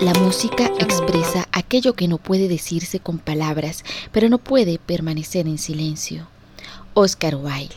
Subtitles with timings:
[0.00, 5.58] La música expresa aquello que no puede decirse con palabras, pero no puede permanecer en
[5.58, 6.26] silencio.
[6.94, 7.74] Oscar Wilde.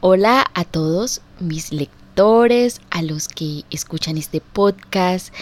[0.00, 5.32] Hola a todos mis lectores, a los que escuchan este podcast,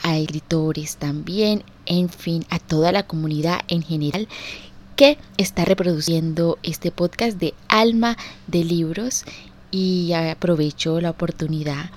[0.00, 4.28] a editores también, en fin, a toda la comunidad en general
[4.94, 9.24] que está reproduciendo este podcast de Alma de Libros
[9.72, 11.90] y aprovecho la oportunidad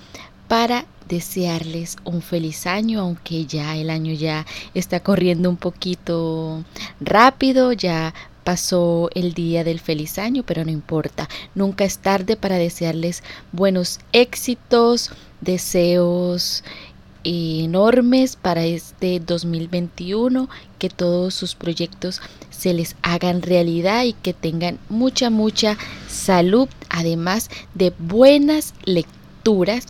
[0.47, 6.63] para desearles un feliz año, aunque ya el año ya está corriendo un poquito
[7.01, 8.13] rápido, ya
[8.45, 13.99] pasó el día del feliz año, pero no importa, nunca es tarde para desearles buenos
[14.13, 16.63] éxitos, deseos
[17.23, 24.79] enormes para este 2021, que todos sus proyectos se les hagan realidad y que tengan
[24.89, 29.18] mucha, mucha salud, además de buenas lecturas,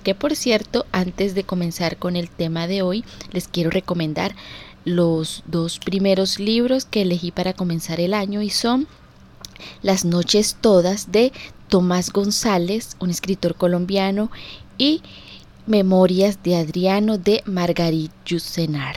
[0.03, 4.35] que por cierto, antes de comenzar con el tema de hoy, les quiero recomendar
[4.85, 8.87] los dos primeros libros que elegí para comenzar el año y son
[9.81, 11.33] Las noches todas de
[11.67, 14.31] Tomás González, un escritor colombiano,
[14.77, 15.01] y
[15.67, 18.95] Memorias de Adriano de Margarit Yusenar.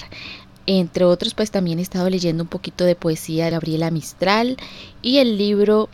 [0.67, 4.56] Entre otros, pues también he estado leyendo un poquito de poesía de Gabriela Mistral
[5.03, 5.89] y el libro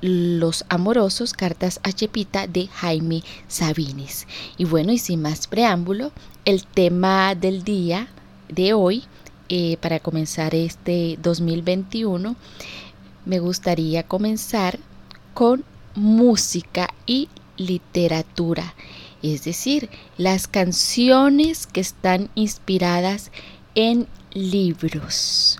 [0.00, 4.26] Los Amorosos, Cartas a Chepita de Jaime Sabines.
[4.58, 6.12] Y bueno, y sin más preámbulo,
[6.44, 8.08] el tema del día
[8.48, 9.04] de hoy,
[9.48, 12.36] eh, para comenzar este 2021,
[13.26, 14.78] me gustaría comenzar
[15.34, 18.74] con música y literatura
[19.22, 23.30] es decir, las canciones que están inspiradas
[23.74, 25.58] en libros.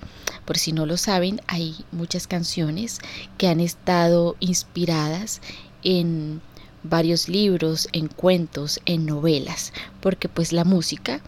[0.51, 2.99] Por si no lo saben, hay muchas canciones
[3.39, 5.41] que han estado inspiradas
[5.85, 6.41] en
[6.83, 11.21] varios libros, en cuentos, en novelas, porque pues la música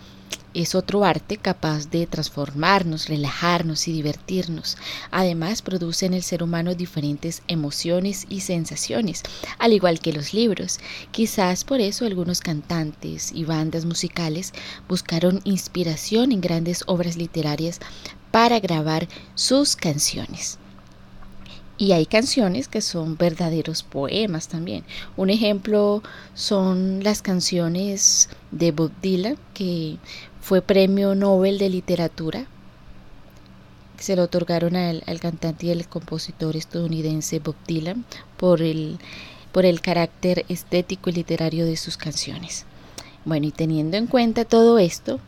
[0.55, 4.77] es otro arte capaz de transformarnos, relajarnos y divertirnos.
[5.12, 9.22] Además, produce en el ser humano diferentes emociones y sensaciones,
[9.60, 10.81] al igual que los libros.
[11.12, 14.53] Quizás por eso algunos cantantes y bandas musicales
[14.89, 17.78] buscaron inspiración en grandes obras literarias
[18.32, 19.06] para grabar
[19.37, 20.59] sus canciones.
[21.78, 24.84] Y hay canciones que son verdaderos poemas también.
[25.16, 26.03] Un ejemplo
[26.34, 29.98] son las canciones de Bob Dylan, que
[30.41, 32.47] fue premio Nobel de Literatura.
[33.98, 38.04] Se lo otorgaron al, cantante y el compositor estadounidense Bob Dylan
[38.37, 38.98] por el,
[39.53, 42.65] por el carácter estético y literario de sus canciones.
[43.25, 45.21] Bueno, y teniendo en cuenta todo esto,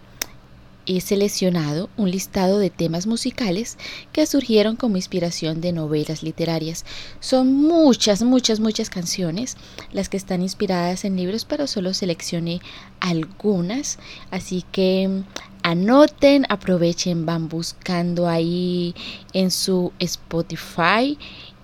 [0.86, 3.78] he seleccionado un listado de temas musicales
[4.12, 6.84] que surgieron como inspiración de novelas literarias.
[7.20, 9.56] Son muchas, muchas, muchas canciones
[9.92, 12.60] las que están inspiradas en libros, pero solo seleccioné
[13.00, 13.98] algunas.
[14.30, 15.22] Así que
[15.62, 18.94] anoten, aprovechen, van buscando ahí
[19.32, 21.18] en su Spotify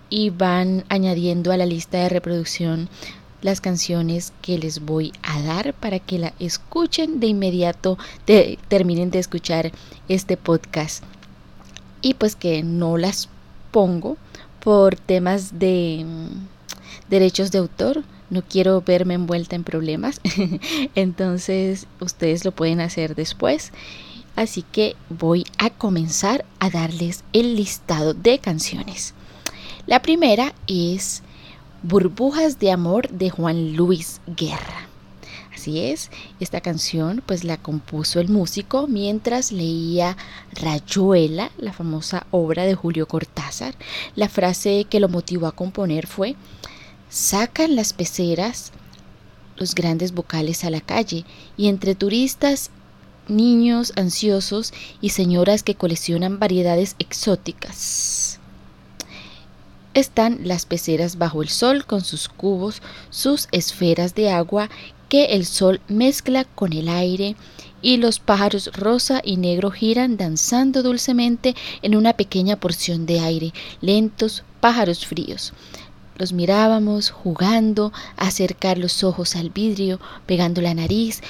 [0.09, 2.89] y van añadiendo a la lista de reproducción
[3.43, 7.99] las canciones que les voy a dar para que la escuchen de inmediato,
[8.69, 9.73] terminen de escuchar
[10.09, 11.05] este podcast.
[12.03, 13.29] Y pues que no las
[13.71, 14.17] pongo
[14.61, 18.05] por temas de mm, derechos de autor.
[18.31, 20.21] No quiero verme envuelta en problemas.
[20.95, 23.73] Entonces ustedes lo pueden hacer después.
[24.37, 29.15] Así que voy a comenzar a darles el listado de canciones.
[29.87, 31.23] La primera es
[31.83, 34.87] Burbujas de Amor de Juan Luis Guerra.
[35.55, 40.19] Así es, esta canción pues la compuso el músico mientras leía
[40.53, 43.75] Rayuela, la famosa obra de Julio Cortázar.
[44.15, 46.37] La frase que lo motivó a componer fue,
[47.09, 48.73] sacan las peceras
[49.57, 51.25] los grandes vocales a la calle
[51.57, 52.71] y entre turistas,
[53.27, 58.30] niños ansiosos y señoras que coleccionan variedades exóticas
[59.95, 64.71] están las peceras bajo el sol con sus cubos, sus esferas de agua
[65.09, 67.35] que el sol mezcla con el aire
[67.83, 73.53] y los pájaros rosa y negro giran danzando dulcemente en una pequeña porción de aire,
[73.81, 75.53] lentos pájaros fríos.
[76.21, 81.23] Los mirábamos jugando, acercar los ojos al vidrio, pegando la nariz,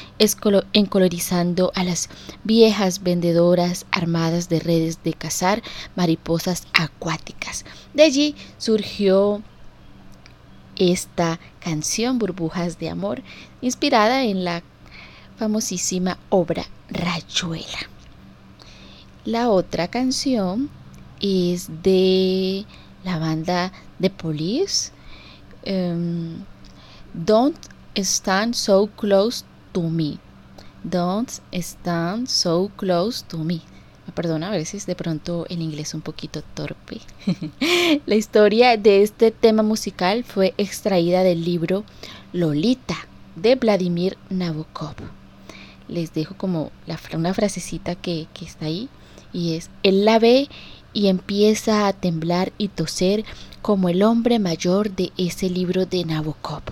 [0.72, 2.08] encolorizando a las
[2.42, 5.62] viejas vendedoras armadas de redes de cazar
[5.94, 7.64] mariposas acuáticas.
[7.94, 9.44] De allí surgió
[10.74, 13.22] esta canción Burbujas de Amor,
[13.60, 14.64] inspirada en la
[15.36, 17.78] famosísima obra Rayuela.
[19.24, 20.68] La otra canción
[21.20, 22.66] es de
[23.04, 24.92] la banda The Police,
[25.66, 26.44] um,
[27.14, 27.58] Don't
[27.96, 30.18] Stand So Close to Me.
[30.82, 33.60] Don't stand so close to me.
[34.14, 37.00] Perdona, a veces de pronto en inglés un poquito torpe.
[38.06, 41.84] la historia de este tema musical fue extraída del libro
[42.32, 42.96] Lolita
[43.36, 44.96] de Vladimir Nabokov.
[45.86, 46.72] Les dejo como
[47.12, 48.88] una frasecita que, que está ahí
[49.32, 50.48] y es, él la ve
[50.92, 53.24] y empieza a temblar y toser
[53.62, 56.62] como el hombre mayor de ese libro de Nabokov.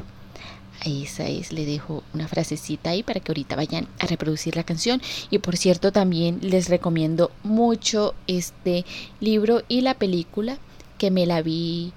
[0.84, 5.02] Esa es, le dejo una frasecita ahí para que ahorita vayan a reproducir la canción.
[5.28, 8.84] Y por cierto, también les recomiendo mucho este
[9.20, 10.58] libro y la película
[10.96, 11.92] que me la vi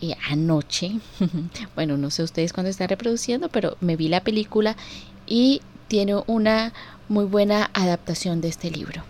[0.00, 0.92] eh, anoche.
[1.74, 4.76] bueno, no sé ustedes cuándo están reproduciendo, pero me vi la película
[5.26, 6.72] y tiene una
[7.08, 9.02] muy buena adaptación de este libro.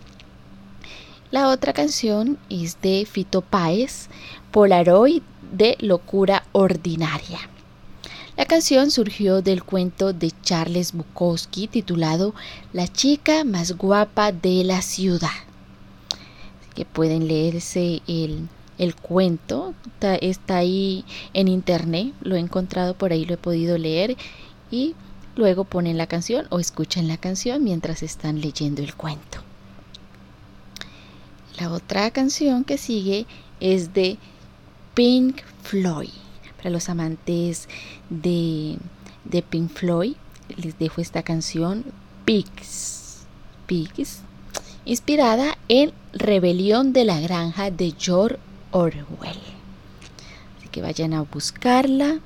[1.31, 4.09] La otra canción es de Fito Páez,
[4.51, 5.23] Polaroid
[5.53, 7.39] de Locura Ordinaria.
[8.37, 12.35] La canción surgió del cuento de Charles Bukowski titulado
[12.73, 15.29] La chica más guapa de la ciudad.
[16.75, 18.49] que pueden leerse el,
[18.79, 23.79] el cuento, está, está ahí en internet, lo he encontrado por ahí, lo he podido
[23.79, 24.17] leer
[24.73, 24.97] y
[25.37, 29.40] luego ponen la canción o escuchan la canción mientras están leyendo el cuento.
[31.61, 33.27] La otra canción que sigue
[33.61, 34.17] es de
[34.95, 36.09] Pink Floyd.
[36.57, 37.69] Para los amantes
[38.09, 38.79] de,
[39.25, 40.15] de Pink Floyd,
[40.57, 41.85] les dejo esta canción,
[42.25, 43.25] Pigs.
[43.67, 44.21] Pigs,
[44.87, 48.39] inspirada en Rebelión de la Granja de George
[48.71, 49.39] Orwell.
[50.57, 52.21] Así que vayan a buscarla,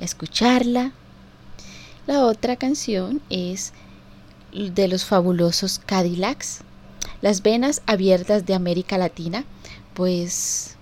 [0.00, 0.92] a escucharla.
[2.06, 3.74] La otra canción es
[4.50, 6.62] de los fabulosos Cadillacs,
[7.20, 9.44] las venas abiertas de América Latina,
[9.94, 10.76] pues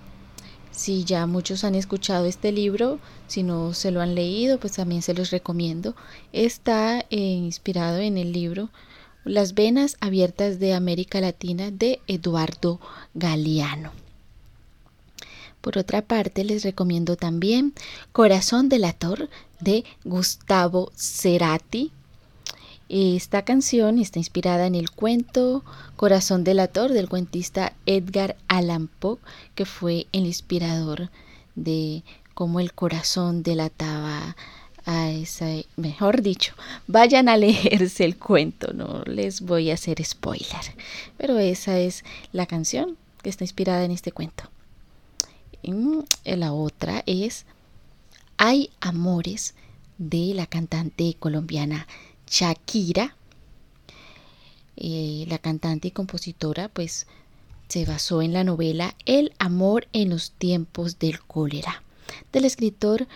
[0.71, 5.01] si ya muchos han escuchado este libro, si no se lo han leído, pues también
[5.01, 5.95] se los recomiendo.
[6.33, 8.69] Está eh, inspirado en el libro
[9.25, 12.79] Las venas abiertas de América Latina de Eduardo
[13.15, 13.91] Galeano.
[15.61, 17.73] Por otra parte, les recomiendo también
[18.11, 19.29] Corazón del Ator
[19.59, 21.91] de Gustavo Cerati,
[22.89, 25.63] esta canción está inspirada en el cuento
[25.97, 29.17] Corazón delator del cuentista Edgar Allan Poe,
[29.55, 31.09] que fue el inspirador
[31.55, 32.03] de
[32.33, 34.35] cómo el corazón delataba
[34.85, 36.53] a esa, mejor dicho,
[36.87, 40.47] vayan a leerse el cuento, no les voy a hacer spoiler,
[41.17, 44.45] pero esa es la canción que está inspirada en este cuento.
[45.61, 45.73] Y
[46.23, 47.45] la otra es
[48.37, 49.55] Hay amores
[49.97, 51.87] de la cantante colombiana
[52.29, 53.15] Shakira,
[54.75, 57.07] eh, la cantante y compositora, pues
[57.67, 61.83] se basó en la novela El amor en los tiempos del cólera,
[62.31, 63.07] del escritor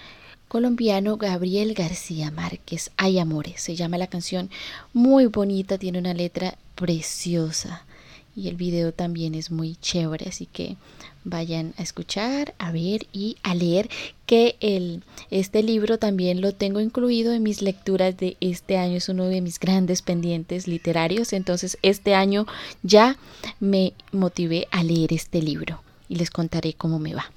[0.47, 2.91] colombiano Gabriel García Márquez.
[2.97, 4.49] Hay amores, se llama la canción,
[4.93, 7.85] muy bonita, tiene una letra preciosa
[8.35, 10.77] y el video también es muy chévere, así que
[11.23, 13.89] vayan a escuchar, a ver y a leer
[14.25, 19.09] que el, este libro también lo tengo incluido en mis lecturas de este año, es
[19.09, 22.47] uno de mis grandes pendientes literarios, entonces este año
[22.83, 23.17] ya
[23.59, 27.31] me motivé a leer este libro y les contaré cómo me va.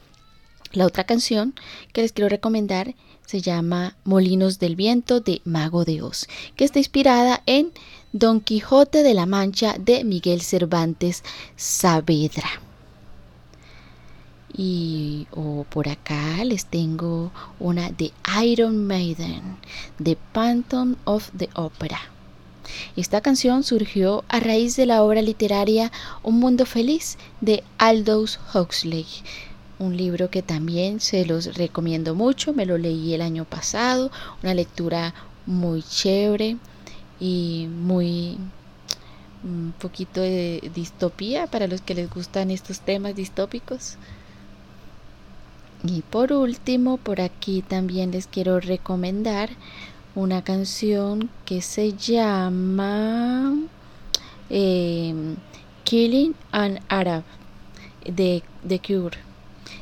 [0.72, 1.54] La otra canción
[1.92, 2.94] que les quiero recomendar
[3.26, 6.26] se llama Molinos del Viento de Mago de Oz,
[6.56, 7.72] que está inspirada en
[8.12, 11.24] Don Quijote de la Mancha de Miguel Cervantes
[11.56, 12.48] Saavedra.
[14.56, 15.26] Y
[15.70, 18.12] por acá les tengo una de
[18.42, 19.56] Iron Maiden,
[20.02, 22.00] The Phantom of the Opera.
[22.96, 25.90] Esta canción surgió a raíz de la obra literaria
[26.22, 29.06] Un Mundo Feliz de Aldous Huxley,
[29.84, 34.10] un libro que también se los recomiendo mucho, me lo leí el año pasado,
[34.42, 35.14] una lectura
[35.46, 36.56] muy chévere
[37.20, 38.38] y muy
[39.78, 43.96] poquito de distopía para los que les gustan estos temas distópicos.
[45.86, 49.50] Y por último, por aquí también les quiero recomendar
[50.14, 53.54] una canción que se llama
[54.48, 55.36] em,
[55.84, 57.24] Killing an Arab
[58.06, 59.33] de The Cure.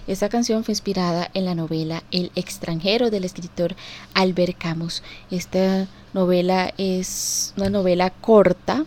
[0.07, 3.75] Esta canción fue inspirada en la novela El extranjero del escritor
[4.15, 5.03] Albert Camus.
[5.31, 8.85] Esta novela es una novela corta,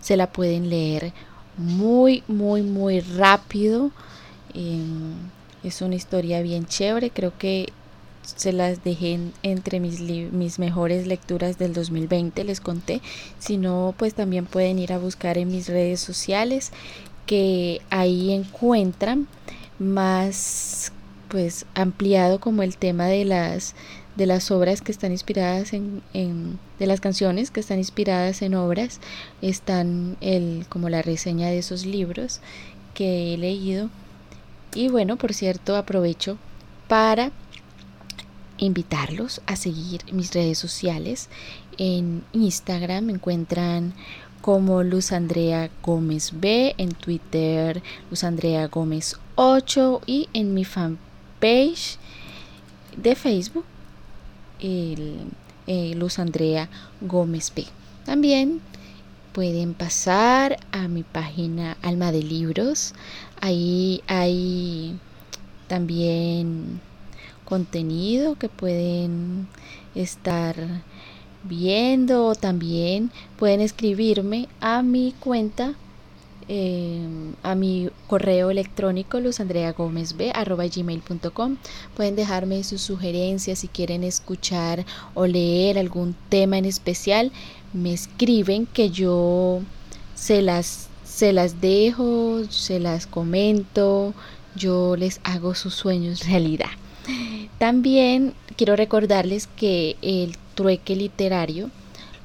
[0.00, 1.12] se la pueden leer
[1.56, 3.90] muy, muy, muy rápido.
[4.54, 5.14] Em,
[5.62, 7.72] es una historia bien chévere, creo que
[8.22, 13.00] se las dejé entre mis, mis mejores lecturas del 2020, les conté.
[13.38, 16.72] Si no, pues también pueden ir a buscar en mis redes sociales
[17.26, 19.28] que ahí encuentran
[19.80, 20.92] más
[21.28, 23.74] pues ampliado como el tema de las
[24.16, 26.02] de las obras que están inspiradas en,
[26.78, 29.00] de las canciones que están inspiradas en obras
[29.40, 32.40] están el como la reseña de esos libros
[32.92, 33.88] que he leído.
[34.74, 36.36] Y bueno por cierto aprovecho
[36.86, 37.32] para
[38.60, 41.28] invitarlos a seguir mis redes sociales
[41.78, 43.94] en Instagram me encuentran
[44.40, 51.98] como Luz Andrea Gómez B, en Twitter Luz Andrea Gómez 8 y en mi fanpage
[52.96, 53.64] de Facebook
[54.60, 56.68] eh, Luz Andrea
[57.00, 57.64] Gómez B.
[58.04, 58.60] También
[59.32, 62.94] pueden pasar a mi página Alma de Libros.
[63.40, 64.98] Ahí hay
[65.68, 66.80] también
[67.50, 69.46] contenido que pueden
[69.94, 70.56] estar
[71.44, 75.74] viendo o también pueden escribirme a mi cuenta
[76.52, 81.56] Em, a mi correo electrónico gmail.com
[81.94, 87.30] Pueden dejarme sus sugerencias si quieren escuchar o leer algún tema en especial.
[87.72, 89.60] Me escriben que yo
[90.16, 94.12] se las, se las dejo, se las comento,
[94.56, 96.70] yo les hago sus sueños realidad.
[97.58, 101.70] También quiero recordarles que el trueque literario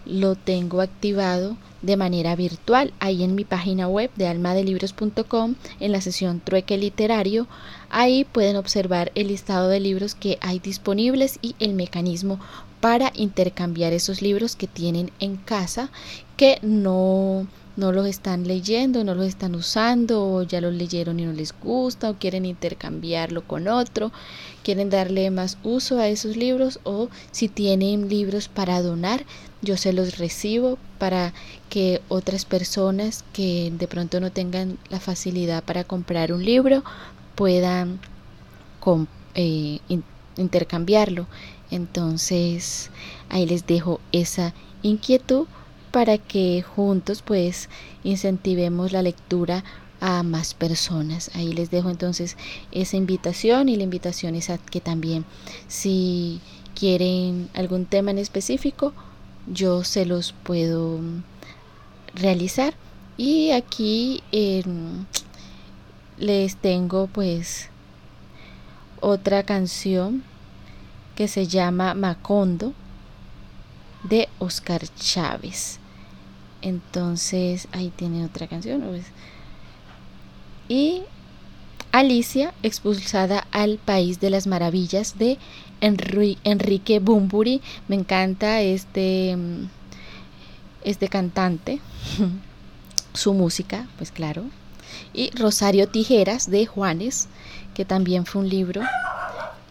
[0.05, 6.01] lo tengo activado de manera virtual ahí en mi página web de almadelibros.com en la
[6.01, 7.47] sesión trueque literario.
[7.89, 12.39] Ahí pueden observar el listado de libros que hay disponibles y el mecanismo
[12.81, 15.89] para intercambiar esos libros que tienen en casa
[16.37, 21.25] que no no los están leyendo, no los están usando, o ya los leyeron y
[21.25, 24.11] no les gusta, o quieren intercambiarlo con otro,
[24.63, 29.25] quieren darle más uso a esos libros, o si tienen libros para donar,
[29.61, 31.33] yo se los recibo para
[31.69, 36.83] que otras personas que de pronto no tengan la facilidad para comprar un libro
[37.35, 37.99] puedan
[39.33, 39.79] eh,
[40.37, 41.27] intercambiarlo.
[41.71, 42.91] Entonces
[43.29, 44.53] ahí les dejo esa
[44.83, 45.47] inquietud
[45.95, 47.69] para que juntos pues
[48.03, 49.63] incentivemos la lectura
[50.01, 51.31] a más personas.
[51.35, 52.35] Ahí les dejo entonces
[52.73, 55.23] esa invitación y la invitación es a que también
[55.69, 56.41] si
[56.77, 58.91] quieren algún tema en específico
[59.47, 60.99] yo se los puedo
[62.13, 62.73] realizar
[63.15, 64.21] y aquí
[66.17, 67.69] les tengo pues
[68.99, 70.25] otra canción
[71.15, 72.73] que se llama Macondo
[74.03, 75.79] de Oscar Chávez
[76.65, 78.83] entonces ahí tiene otra canción
[80.67, 81.03] y
[81.91, 85.37] Alicia expulsada al país de las maravillas de
[85.79, 87.61] Enrique Bumburi.
[87.87, 89.37] Me encanta este
[90.83, 91.79] este cantante,
[93.13, 94.43] su música, pues claro,
[95.13, 97.27] y Rosario Tijeras de Juanes,
[97.73, 98.81] que también fue un libro,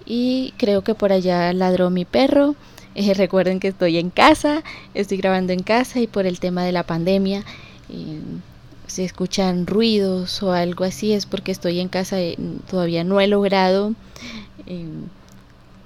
[0.07, 2.55] y creo que por allá ladró mi perro.
[2.95, 4.63] Eh, recuerden que estoy en casa,
[4.95, 7.45] estoy grabando en casa y por el tema de la pandemia,
[7.89, 8.21] eh,
[8.87, 12.37] si escuchan ruidos o algo así es porque estoy en casa, y
[12.71, 13.95] todavía no he logrado
[14.67, 14.87] eh,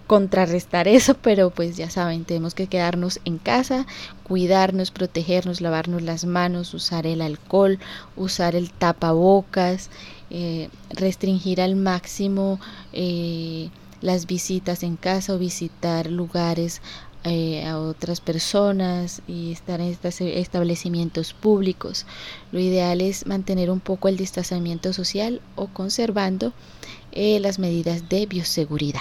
[0.07, 3.87] contrarrestar eso, pero pues ya saben, tenemos que quedarnos en casa,
[4.25, 7.79] cuidarnos, protegernos, lavarnos las manos, usar el alcohol,
[8.17, 9.91] usar el tapabocas,
[10.31, 12.59] eh, restringir al máximo
[12.93, 16.81] eh, las visitas en casa o visitar lugares
[17.25, 22.07] eh, a otras personas y estar en estos establecimientos públicos.
[22.52, 26.52] Lo ideal es mantener un poco el distanciamiento social o conservando
[27.12, 29.00] las medidas de bioseguridad.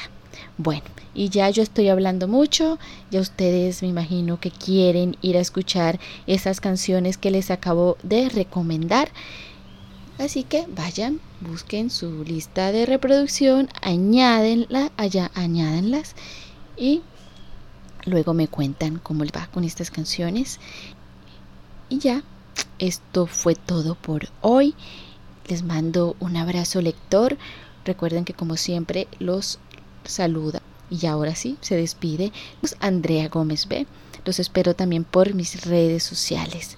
[0.58, 2.80] Bueno, y ya yo estoy hablando mucho,
[3.12, 8.30] ya ustedes me imagino que quieren ir a escuchar esas canciones que les acabo de
[8.30, 9.10] recomendar.
[10.20, 16.16] Así que vayan, busquen su lista de reproducción, añádenla, allá añádenlas
[16.76, 17.02] y
[18.06, 20.60] luego me cuentan cómo va con estas canciones.
[21.90, 22.24] Y ya,
[22.80, 24.74] esto fue todo por hoy.
[25.48, 27.38] Les mando un abrazo lector.
[27.86, 29.60] Recuerden que como siempre los
[30.04, 32.32] saluda y ahora sí se despide
[32.80, 33.86] Andrea Gómez B.
[34.26, 36.78] Los espero también por mis redes sociales.